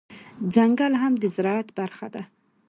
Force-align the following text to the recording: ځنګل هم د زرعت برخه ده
ځنګل 0.53 0.93
هم 1.01 1.13
د 1.21 1.23
زرعت 1.35 1.67
برخه 1.77 2.07
ده 2.13 2.23